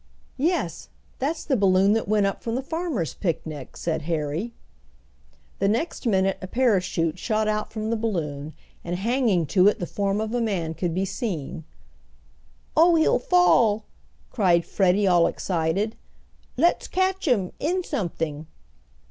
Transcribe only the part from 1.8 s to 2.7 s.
that went up from the